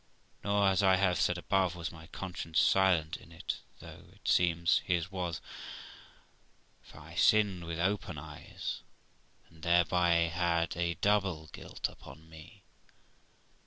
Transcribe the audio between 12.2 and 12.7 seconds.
me.